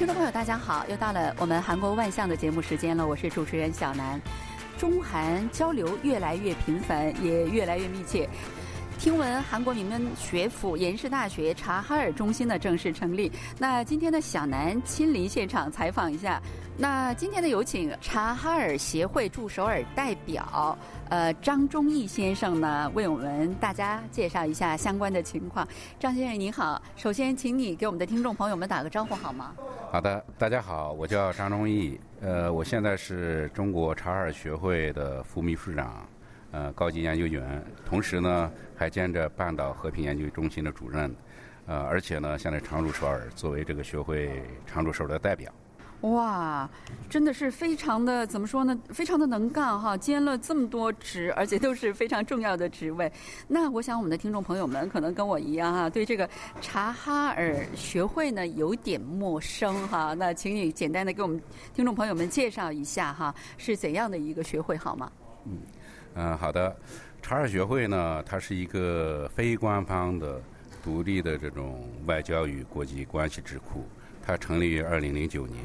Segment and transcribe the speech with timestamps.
[0.00, 4.18] 听众朋友，大家好，又到了我们韩国万象的节目时间了，我是主持人小南。
[4.78, 8.26] 中韩交流越来越频繁，也越来越密切。
[9.00, 16.38] 听闻韩国名门学府延世大学察哈尔中心的正式成立，那今天的小南亲临现场采访一下。
[16.76, 25.66] 那今天的有请察哈尔协会驻首尔代表，呃，张忠义先生呢，为我们大家介绍一下相关的情况。
[25.98, 29.54] 张先生您好，首先请你给我们的听众朋友们打个招呼好吗？
[29.90, 36.06] 好的，大家好，我叫张忠义，呃，我现在是中国察哈尔学会的副秘书长，
[36.52, 41.14] 呃，高级研究员，同时呢还兼着半岛和平研究中心的主任，
[41.66, 45.52] 呃，而且呢现在常驻首尔，作为这个学会常驻首尔的代表。
[46.00, 46.66] 哇，
[47.10, 48.74] 真的是非常的怎么说呢？
[48.88, 53.12] 非常的能干哈，兼了这么多职，而且都是非常重要的职位。
[53.46, 56.26] 那我想我们的听众朋友们可能跟我一样哈，对这个
[56.62, 60.14] 察哈尔学会呢有点陌生哈。
[60.14, 61.38] 那请你简单的给我们
[61.74, 65.12] 听众朋友们介绍一下哈，是怎样的一个学会好吗？
[65.44, 65.58] 嗯，
[66.14, 66.74] 嗯，好的。
[67.22, 70.40] 查尔学会呢，它是一个非官方的、
[70.82, 73.84] 独立的这种外交与国际关系智库。
[74.22, 75.62] 它成立于二零零九年，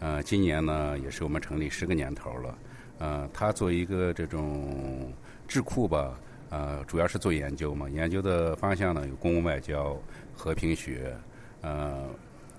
[0.00, 2.58] 呃，今年呢也是我们成立十个年头了。
[2.98, 5.12] 呃，它做一个这种
[5.46, 6.18] 智库吧，
[6.50, 7.88] 呃，主要是做研究嘛。
[7.88, 9.96] 研究的方向呢有公共外交、
[10.34, 11.16] 和平学，
[11.60, 12.08] 呃，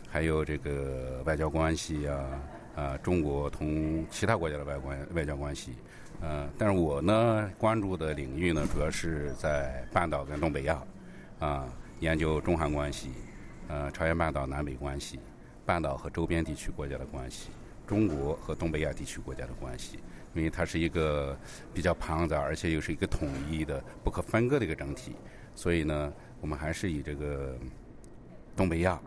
[0.10, 2.42] 还有这个外交关系啊，
[2.76, 5.74] 啊，中国同其他国家的外关外交关系。
[6.22, 10.84] 呃，但是我呢关注的领域呢主要是在半岛跟东北亚，
[11.40, 11.68] 啊，
[12.00, 13.12] 研究中韩关系。
[13.72, 15.20] 呃，朝鲜半岛南北关系，
[15.64, 17.52] 半岛和周边地区国家的关系，
[17.86, 20.00] 中国和东北亚地区国家的关系，
[20.34, 21.38] 因为它是一个
[21.72, 25.16] 比较庞杂，而且又是一个统一的、不可分割的一个整体，
[25.54, 26.12] 所以呢，
[26.42, 27.56] 我们还是以这个
[28.56, 29.00] 东北亚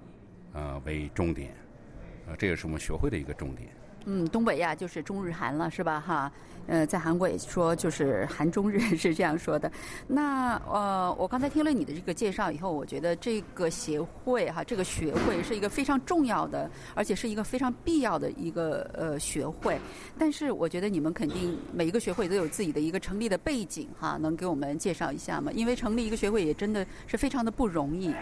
[0.52, 1.50] 啊为重点，
[2.28, 3.68] 啊，这也是我们学会的一个重点。
[4.06, 6.00] 嗯，东北亚就是中日韩了，是吧？
[6.00, 6.32] 哈，
[6.66, 9.70] 呃，在韩国也说就是韩中日是这样说的。
[10.06, 19.78] 那呃，我刚才听了你的这个介绍以后，我觉得这个协会哈，这个学会是一个非常重要的，而且是一个非常必要的一个呃学会。
[20.18, 25.52] 但是我觉得你们肯定每一个学会都有自己的一个成立的背景哈，能给我们介绍一下吗？
[25.52, 28.14] 因为成立一个学会也真的是非常的不容易。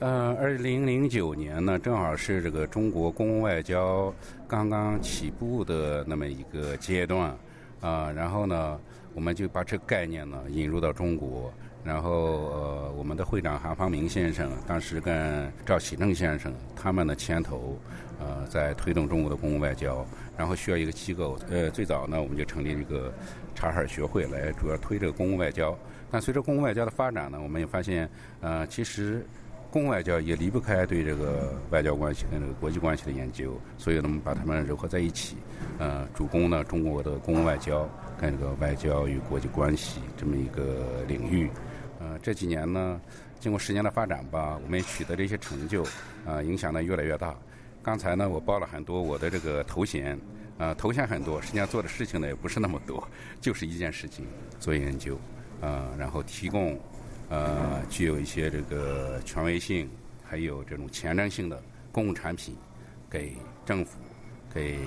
[0.00, 4.12] 呃，二零零九年呢，正好是这个中国公共外交
[4.46, 7.34] 刚刚起步的那么一个阶段，
[7.80, 8.78] 啊，然后呢，
[9.14, 11.50] 我们就把这个概念呢引入到中国，
[11.84, 17.78] 然后呃，我们的会长韩方明先生当时跟赵启正先生他们的牵头，
[18.18, 20.04] 呃，在推动中国的公共外交，
[20.36, 23.10] 然后需要一个机构，呃，最早呢，我们就成立一个
[23.54, 25.74] 察哈尔学会来主要推这个公共外交，
[26.10, 28.10] 但随着公共外交的发展呢，我们也发现，
[28.40, 29.24] 呃，其实。
[29.74, 35.36] 公共外交也离不开对这个外交关系跟这个国际关系的研究，所以呢，我们把它们糅合在一起，
[35.80, 41.50] 呃，主攻呢中国的公共外交跟这个外交与国际关系这么一个领域。
[41.98, 43.00] 呃，这几年呢，
[43.40, 45.82] 经过十年的发展吧，我们也取得了一些成就，
[46.24, 47.34] 啊，影响呢越来越大。
[47.82, 50.16] 刚才呢，我报了很多我的这个头衔，
[50.56, 53.02] 啊，头衔很多，实际上做的事情呢也不是那么多，
[53.40, 54.24] 就是一件事情
[54.60, 55.18] 做研究，
[55.60, 56.78] 啊，然后提供。
[57.28, 59.88] 呃，具有一些这个权威性，
[60.22, 62.56] 还有这种前瞻性的公共产品，
[63.10, 63.98] 给政府、
[64.52, 64.78] 给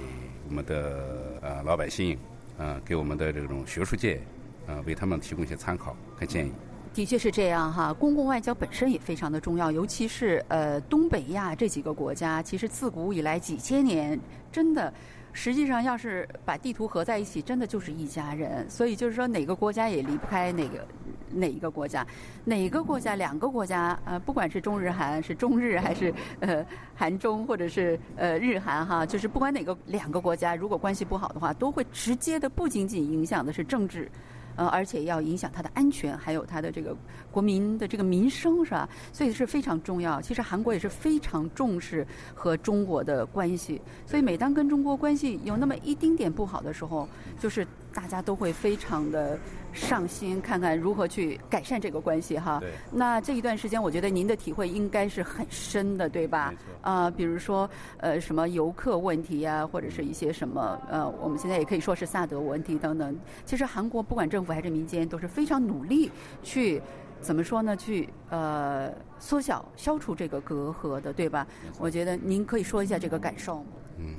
[0.47, 2.17] 我们的呃老百姓，
[2.57, 4.21] 呃，给我们的这种学术界，
[4.67, 6.51] 呃，为他们提供一些参考和建议。
[6.93, 14.19] 的确是这样哈，公共外交本身也非常的重要，尤其是呃东北亚这几个国家，其实自古以来几千年，
[14.51, 14.93] 真的。
[15.33, 18.67] 实际上，要是把地图合在一起，真的就是一家人。
[18.67, 20.87] 所以就是说，哪个国家也离不开哪个
[21.31, 22.05] 哪一个国家，
[22.45, 26.65] 哪个国家两个国家呃，不管是中日韩，是中日还是呃
[26.95, 34.09] 韩中，或者是呃日韩哈，就是不管哪个两个国家，如果关系不好的话，都会直接的不仅仅影响的是政治。
[34.55, 36.97] 呃，而且要影响它的安全，还有它的这个
[37.29, 38.90] 国民的这个民生，是吧？
[39.13, 40.19] 所以是非常重要。
[40.19, 42.03] 其实韩国也是非常重视
[42.34, 47.07] 和中国的关系，所以每当跟中国关系有那么一丁点不好的时候，
[47.40, 47.67] 就是
[47.97, 49.40] 大家都会非常的
[49.73, 52.61] 上心，看看如何去改善这个关系哈。
[52.91, 56.53] 那这一段时间，我觉得您的体会应该是很深的，对吧？
[56.84, 57.67] 啊，比如说
[57.97, 63.20] 呃，什么游客问题呀，或者是一些什么呃，我们现在也可以说是萨德问题等等。
[63.47, 66.11] 其实韩国不管政府还是民间都是非常努力
[66.43, 66.79] 去
[67.20, 67.76] 怎么说呢？
[67.76, 71.47] 去呃缩小、消除这个隔阂的，对吧？
[71.79, 73.66] 我觉得您可以说一下这个感受。
[73.97, 74.14] 嗯，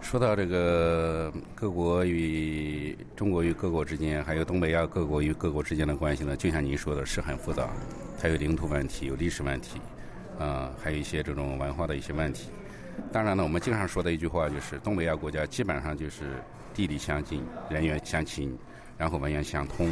[0.00, 7.68] 说到这个各国与中国与各国之间，还有东北亚各国与各国之间的关系呢，就像您说的是很复杂，
[8.18, 9.80] 它有领土问题，有历史问题，
[10.38, 12.50] 啊，还有一些这种文化的一些问题。
[13.12, 16.42] 当然呢，我们经常说的一句话就是，东北亚国家基本上就是
[16.72, 18.56] 地理相近、人员相亲，
[18.96, 19.90] 然后文言相通。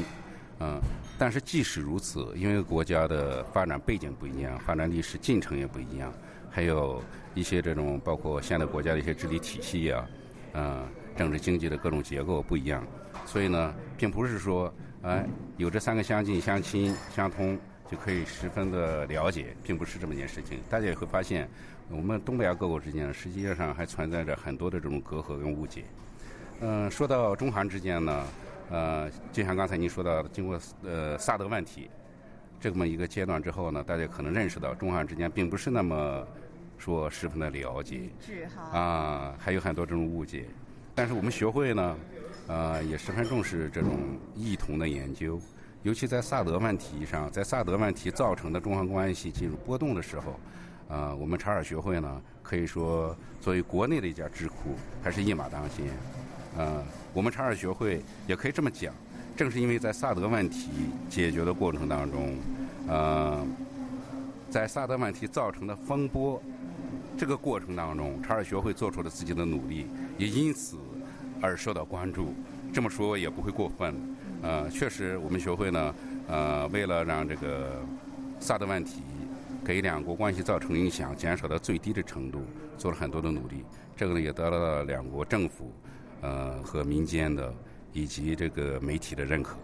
[0.61, 0.81] 嗯，
[1.19, 6.13] 但是即使如此，因为国家的发展背景不一样，发展历史进程也不一样，
[6.49, 7.03] 还有
[7.35, 10.07] 一些这种包括现代国家的一些治理体系呀，
[10.55, 12.87] 嗯，政治经济的各种结构不一样，
[13.27, 14.73] 所以呢，并不是说，
[15.03, 15.27] 哎，
[15.57, 17.59] 有这三个相近、相亲、相通
[17.91, 20.61] 就可以十分的了解，并不是这么件事情。
[20.71, 21.49] 大家也会发现，
[21.91, 25.85] 我们东北亚各国之间实际上还存在着很多的这种隔阂跟误解。
[26.61, 28.25] 嗯，说到中韩之间呢。
[28.71, 31.91] 呃，就像刚才您说到，经过呃萨德问题
[32.59, 36.27] 这么一个阶段之后呢，大家可能认识到中韩之间并不是那么
[36.79, 38.11] 说十分的了解，
[38.73, 40.47] 啊，还有很多这种误解。
[40.95, 41.97] 但是我们学会呢，
[42.47, 43.91] 呃，也十分重视这种
[44.35, 45.41] 异同的研究，
[45.83, 50.39] 尤其在萨德问题上，在萨德问题造成的中韩关系进入波动的时候，
[50.89, 55.87] 呃，我们查尔学会呢，可以说作为国内的一家智库，还是一马当先。
[56.57, 58.95] 呃，我们查尔学会也可以这么讲，
[59.37, 60.71] 正是因为在萨德问题
[61.09, 62.37] 解决的过程当中，
[62.87, 63.45] 呃，
[64.49, 66.41] 在萨德问题造成的风波
[67.17, 69.87] 这个过程当中，查尔学会做出了自己的努力，
[70.19, 70.77] 也因此
[71.41, 72.35] 而受到关注。
[72.73, 73.95] 这么说也不会过分。
[74.43, 75.95] 呃，确实，我们学会呢，
[76.29, 77.81] 呃，为了让这个
[78.41, 79.03] 萨德问题
[79.65, 82.43] 给两国关系造成影响减少到最低的程度，
[82.77, 83.65] 做了很多的努力。
[83.97, 85.73] 这个呢，也得到了两国政府。
[86.21, 87.55] 呃，和民间的
[87.93, 89.59] 以及这个媒体的认可。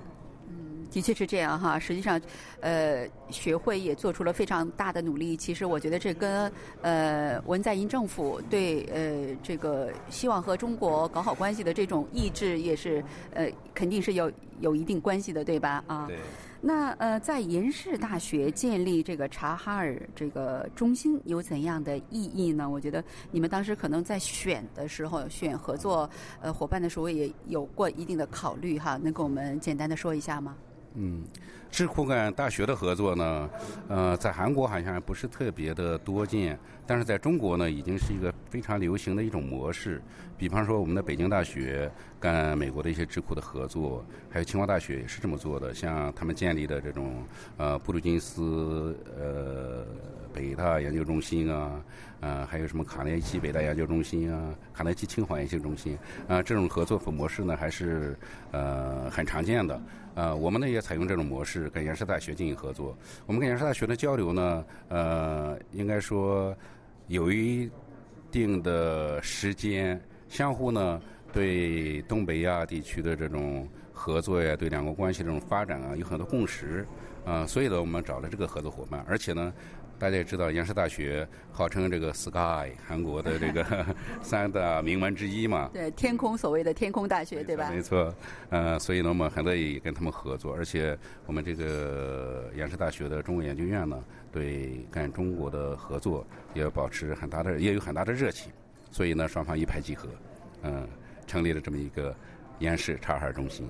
[0.91, 1.79] 嗯，的确是这样哈。
[1.79, 2.21] 实际上，
[2.61, 5.37] 呃，学会也做出了非常大的努力。
[5.37, 6.53] 其实，我觉得这跟
[6.83, 13.03] 呃文在寅政府对呃这个希望和中国搞好关系的这种意志，也是
[13.33, 15.83] 呃肯定是有有一定关系的，对吧？
[15.87, 16.07] 啊。
[16.09, 16.19] 对。
[16.63, 22.69] 那呃，在延世大学建立这个察哈尔这个中心有怎样的意义呢？
[22.69, 26.11] 我觉得你们当时可能在选的时候，选合作
[26.43, 30.55] 呃伙伴的时候也有过一定的考虑哈，能给我们简单的说一下吗？
[30.95, 31.25] 嗯，
[31.71, 33.51] 智库跟大学的合作呢，
[33.89, 40.03] 呃，在韩国好像不是特别的多见，但是在中国呢，已经是一个非常流行的一种模式。
[40.37, 45.73] 比方说，我们的北京大学跟美国的一些智库的合作，还有清华大学也是这么做的。
[45.73, 47.23] 像他们建立的这种
[47.57, 49.85] 呃布鲁金斯呃
[50.33, 51.81] 北大研究中心啊，
[52.21, 55.97] 呃还有什么卡内基北大研究中心啊，卡内基清华研究中心
[56.27, 58.19] 啊，这种合作模式呢，还是
[58.51, 59.81] 呃很常见的。
[60.15, 62.97] 呃，我们呢也采用这种模式跟延世大学进行合作。
[63.27, 66.57] 我们跟延世大学的交流呢，呃，应该说
[67.09, 67.71] 有一
[68.31, 71.03] 定的时间，相互呢
[71.33, 76.87] 对东北亚地区的这种合作呀，对两国关系这种发展啊，有很多共识。
[77.23, 79.53] 啊，所以呢，我们找了这个合作伙伴，而且呢。
[80.01, 83.65] 大家也知道，延世大学号称这个 Sky 韩国的这个
[84.23, 85.69] 三大名门之一嘛。
[85.75, 87.71] 对，天空所谓的天空大学，对吧？
[87.71, 88.13] 没错，
[88.49, 94.03] 呃，所以呢，我们很乐意跟他们合作，而且我们这个延世大学的中国研究院呢，
[94.33, 98.51] 对跟中国的合作也保持很大的，也有很大的热情，
[98.91, 100.09] 所以呢，双方一拍即合，
[100.63, 100.89] 嗯，
[101.27, 102.17] 成立了这么一个
[102.59, 103.69] 延世察哈尔中心。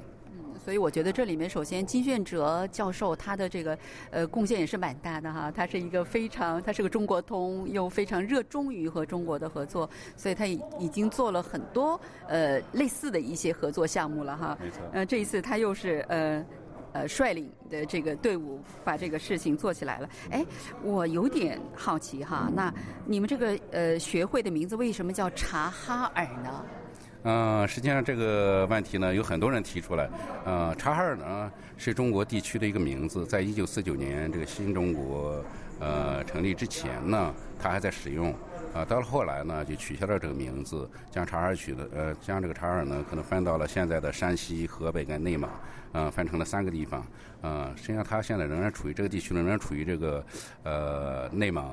[0.62, 3.76] 所以我觉得这里面，首先金炫哲教授他的这个
[4.10, 5.50] 呃贡献也是蛮大的哈。
[5.50, 11.98] 他是一个非常，他是个中国通，又非常热衷于和中国的合作，所以他已已经做了很多
[12.28, 14.56] 呃类似的一些合作项目了哈。
[14.60, 14.82] 没错。
[14.92, 16.44] 呃，这一次他又是呃
[16.92, 20.08] 呃率领的这个队伍把这个事情做起来了。
[20.30, 20.44] 哎，
[20.82, 22.72] 我有点好奇哈，那
[23.06, 26.64] 你们这个呃学会的名字为什么叫察哈尔呢？
[27.22, 30.08] 嗯，实际上这个问题呢，有很多人提出来。
[30.44, 35.44] 呃，察哈尔呢是中国地区的一个名字，在一九四九年这个新中国
[35.80, 38.34] 呃成立之前呢，它还在使用。
[38.72, 45.50] 啊，到了后来呢，就取消了这个名字，将察哈尔取的呃，将这个察哈尔呢可能分到了现在的山西、河北跟内蒙，
[45.92, 47.04] 呃，分成了三个地方。
[47.42, 50.24] 呃，实际上它现在仍然处于这个地区，仍然处于这个
[50.62, 51.68] 呃内蒙、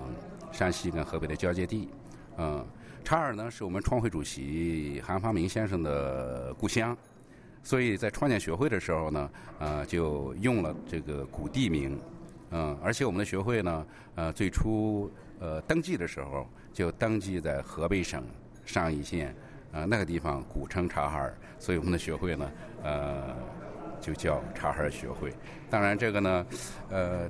[0.52, 1.88] 山西跟河北的交界地。
[2.38, 2.66] 嗯。
[3.08, 6.94] 察尔呢是我们创会主席韩方明先生的故乡，
[7.64, 11.98] 所以在创建学会的时候呢，呃，就用了这个古地名，
[12.52, 15.10] 嗯，而且我们的学会呢，呃，最初
[15.40, 18.22] 呃登记的时候就登记在河北省
[18.66, 19.34] 上邑县，
[19.72, 22.52] 呃，那个地方古称察哈尔，所以我们的学会呢，
[22.84, 23.34] 呃，
[24.02, 25.32] 就叫察哈尔学会。
[25.70, 26.46] 当然这个呢，
[26.90, 27.30] 呃，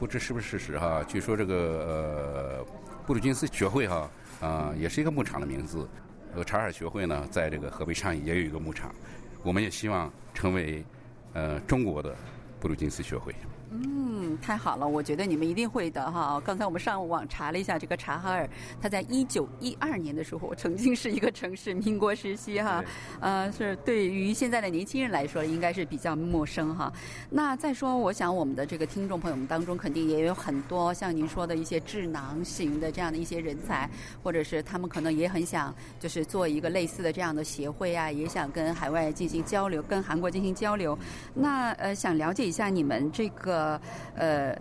[0.00, 1.00] 不知是不是事实哈？
[1.06, 1.54] 据说这个
[1.86, 2.66] 呃
[3.06, 4.10] 布鲁金斯学会哈。
[4.44, 5.88] 啊，也是一个牧场的名字。
[6.34, 8.94] 呃，查尔学会呢，在这个河北上邑也有一个牧场。
[9.42, 10.84] 我们也希望成为
[11.32, 12.14] 呃中国的
[12.60, 13.34] 布鲁金斯学会。
[13.70, 16.40] 嗯，太好了，我觉得你们一定会的哈。
[16.44, 18.48] 刚才我们上网查了一下，这个察哈尔，
[18.80, 22.84] 它在一九一二年的时候曾经是一个城市，民国时期哈，
[23.20, 26.92] 呃，是对于现在的年轻人来说应该是比较陌生哈。
[27.30, 33.88] 那再说，我想我们的这个听众朋友们当中，肯定也有很多像您说的一些智囊型的这样的一些人才，
[34.22, 40.96] 或者是他们可能也很想就是做一个类似的这样的协会啊，也想跟海外进行交流，跟韩国进行交流。
[41.34, 43.80] 那呃，想了解一下你们这个呃
[44.16, 44.58] 呃。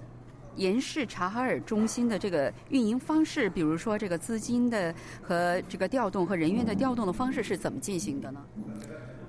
[0.56, 8.40] 延世察哈尔中心的这个运营方式，比如说这个资金的和这个调动和人员的调动的方式是怎么进行的呢？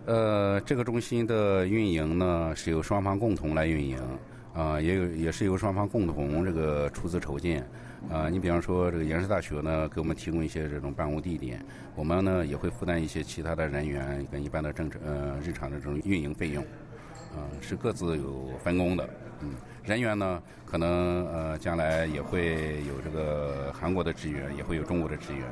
[0.05, 3.99] 呃，这个中心的运营呢是由双方共同来运营，
[4.53, 7.67] 啊，也有也是由双方共同这个出资筹建，
[8.11, 11.65] 啊，你比方说这个延世大学呢给我们提供一些这种办公地点，
[11.97, 16.63] 我们呢也会负担一些其他的人员跟一般的正常呃日常的这种运营费用，
[17.61, 19.09] 是各自有分工的，
[19.41, 19.51] 嗯。
[19.85, 25.45] 人员呢，可能呃将来也会有这个韩国的职员，也会有中国的职员。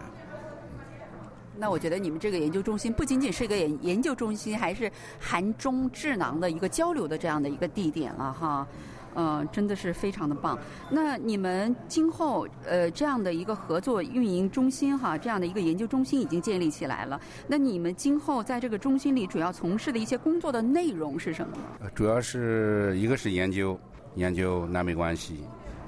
[1.54, 8.66] 那我觉得你们这个研究中心不仅仅是一个研研究中心，还是韩中智囊的一个交流的这样的一个地点了哈。
[9.14, 10.58] 嗯，真的是非常的棒。
[10.90, 17.20] 那你们今后呃这样的一个合作运营中心哈，这样的一个研究中心已经建立起来了。
[17.46, 21.90] 那你们今后在这个中心里主要从事的一些工作的内容是什么呢？
[21.94, 23.78] 主要是一个是研究。
[24.14, 25.38] 研究南北关系，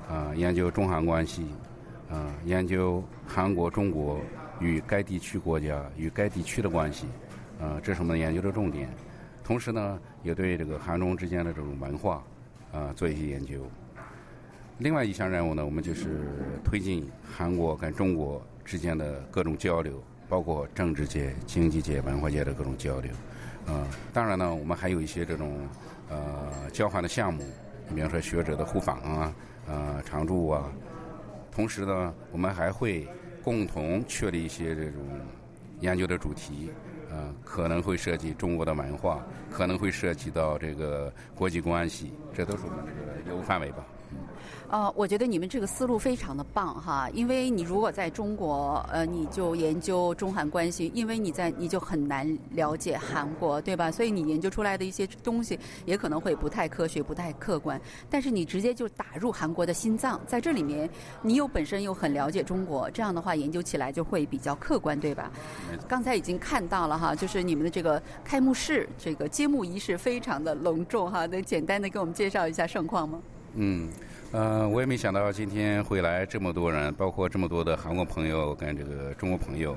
[0.09, 1.45] 啊，研究中韩关系，
[2.11, 4.19] 啊，研究韩国、中国
[4.61, 7.07] 与该地区国家与该地区的关系，
[7.61, 8.89] 啊，这是我们研究的重点。
[9.45, 12.25] 同时呢，也对这个韩中之间的这种文化，
[12.75, 13.65] 啊，做一些研究。
[14.79, 16.21] 另外一项任务呢，我们就是
[16.65, 23.13] 推进韩国跟中国之间的各种交流，包括政治界、经济界、文化界的各种交流。
[23.67, 25.69] 啊，当然呢，我们还有一些这种
[26.11, 27.45] 呃交换的项目。
[27.95, 29.35] 比方说学者的互访啊，
[29.69, 30.73] 呃，常驻啊，
[31.53, 33.07] 同时呢，我们还会
[33.43, 35.01] 共同确立一些这种
[35.81, 36.71] 研究的主题，
[37.15, 43.85] 呃，可能会涉及中国的文化，可能会涉及到这个国际关系，这都是我们这个业务范围吧。
[44.71, 53.91] 呃，我觉得你们这个思路非常的棒哈，因为你如果在中国，呃，你就研究中韩关系，因为你在你就很难了解韩国，对吧？
[53.91, 57.81] 所以你研究出来的一些东西也可能会不太科学、不太客观。
[58.11, 60.89] 但是你直接就打入韩国的心脏，在这里面，
[61.23, 65.31] 你又本身又很了解中国，这样的话研究起来就会比较客观，对吧？
[65.87, 73.21] 刚才已经看到了哈，就是你们的这个开幕式，这个揭幕仪式非常的隆重哈，能简单的给我们介绍一下盛况吗？
[73.57, 73.89] 嗯。
[74.33, 79.77] 呃，我也没想到今天会来这么多人，包括这么多的韩国朋友跟这个中国朋友。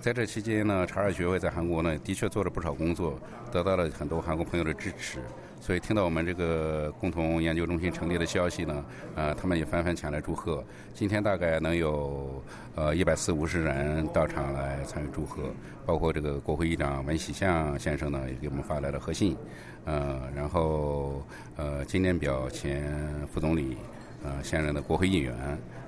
[0.00, 3.18] 在这期间呢，查尔学会在韩国呢的确做了不少工作，
[3.52, 5.18] 得到了很多韩国朋友的支持。
[5.60, 8.84] 所以听到我们这个共同研究中心成立的消息呢，
[9.14, 10.64] 呃，他们也纷纷前来祝贺。
[10.94, 12.42] 今天大概能有
[12.74, 15.42] 呃一百四五十人到场来参与祝贺，
[15.84, 19.36] 包括这个国会议长文喜相先生呢也给我们发来了贺信。
[19.84, 21.22] 呃，然后
[21.56, 22.92] 呃，今年表前
[23.32, 23.76] 副总理。
[24.24, 25.32] 呃，现任的国会议员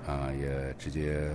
[0.07, 1.29] 啊，也直接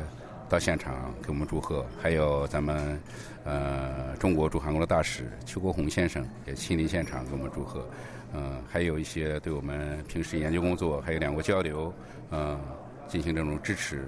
[0.49, 1.85] 到现场给我们祝贺。
[2.01, 2.99] 还有咱们
[3.43, 7.87] 呃中国驻韩国的大使邱国宏先生也亲临现场给我们祝贺。
[8.33, 11.93] 嗯，还有一些对我们平时研究工作还有两国交流，
[12.31, 12.59] 嗯，
[13.07, 14.07] 进行这种支持，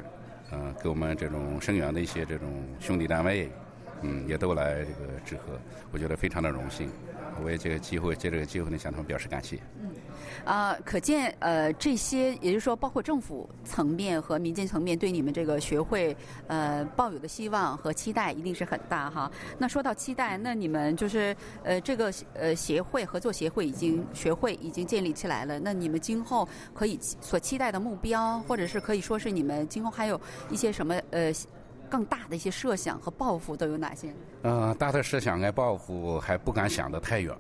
[0.52, 2.48] 嗯，给我们这种声援的一些这种
[2.80, 3.50] 兄弟单位，
[4.02, 5.58] 嗯，也都来这个致贺。
[5.92, 6.90] 我觉得非常的荣幸，
[7.44, 9.58] 我也借个机会借这个机会呢向他们表示感谢。
[9.82, 9.90] 嗯。
[10.46, 16.16] 啊，可见呃，这些也就是说，包括政府层面和民间层面对你们这个学会
[16.48, 19.30] 呃抱有的希望和期待一定是很大哈。
[19.58, 31.34] 那说到期待，那你们就是呃这个呃协会合作协会已经学会已经建立起来了，那你们今后可以所期待的目标，或者是可以说是你们今后还有一些什么呃
[31.90, 34.14] 更大的一些设想和抱负都有哪些？
[34.44, 37.36] 呃，大的设想跟抱负还不敢想得太远。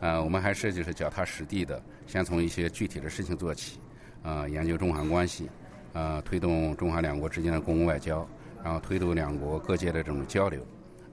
[0.00, 3.78] 呃，我们还是就是脚踏实地的，先从一些具体的事情做起，
[4.22, 5.50] 呃，研究中韩关系，
[5.92, 8.26] 呃，推动中韩两国之间的公共外交，
[8.64, 10.66] 然后推动两国各界的这种交流，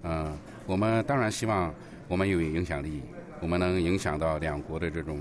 [0.03, 0.33] 呃，
[0.65, 1.73] 我们当然希望
[2.07, 3.03] 我们有影响力，
[3.41, 5.19] 我们能影响到两国的这种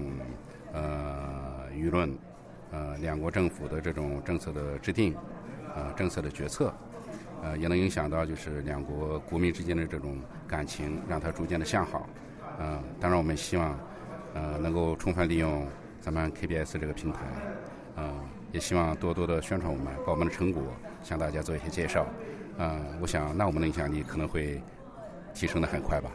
[0.73, 2.17] 呃舆论，
[2.71, 5.13] 呃，两国政府的这种政策的制定，
[5.75, 6.73] 呃，政策的决策，
[7.47, 12.09] 呃，也能影响到就是两国国民之间的这种感情，让它逐渐的向好。
[12.59, 13.79] 嗯，当然我们希望，
[14.35, 15.65] 呃，能够充分利用
[16.01, 17.21] 咱们 KBS 这个平台，
[17.99, 18.19] 嗯，
[18.51, 20.61] 也希望多多的宣传我们，把我们的成果
[21.05, 22.05] 向大家做一些介绍，
[22.59, 24.61] 嗯，我想那我们的影响力可能会
[25.33, 26.11] 提升的很快吧。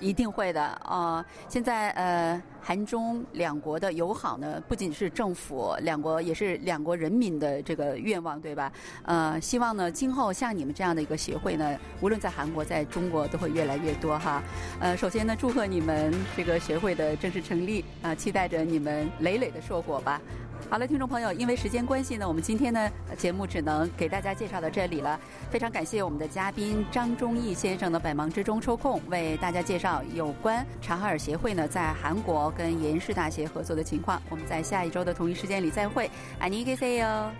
[0.00, 1.24] 一定会的啊！
[1.48, 8.72] 现在呃，韩中两国的友好呢，不仅是政府两国，也是两国人民的这个愿望，对吧？
[9.04, 14.42] 呃，希望呢，今后像你们这样的一个协会呢，无论在韩国，在中国，都会越来越多哈。
[14.80, 20.20] 呃，首先呢，祝贺你们这个协会的正式成立啊，期待着你们累累的硕果吧。
[20.69, 25.19] 好了，听众朋友，因为时间关系呢，我们今天呢节目只能给大家介绍到这里了。
[25.49, 34.21] 非常感谢我们的嘉宾张忠义先生的百忙之中抽空为大家介绍有关察哈尔协会呢在韩国跟延世大协合作的情况。
[34.29, 37.31] 我们在下一周的同一时间里再会，안녕히계세 요。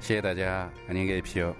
[0.00, 1.54] 谢谢大家，안녕히계세 요。